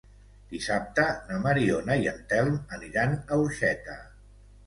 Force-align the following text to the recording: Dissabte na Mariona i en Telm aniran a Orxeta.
Dissabte 0.53 1.03
na 1.27 1.37
Mariona 1.43 1.97
i 2.05 2.09
en 2.13 2.17
Telm 2.31 2.57
aniran 2.79 3.13
a 3.19 3.37
Orxeta. 3.45 4.01